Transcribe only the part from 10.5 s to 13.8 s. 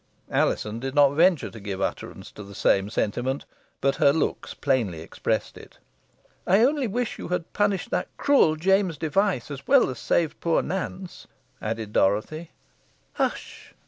Nance," added Dorothy. "Hush!"